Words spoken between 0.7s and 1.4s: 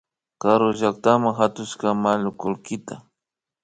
llaktama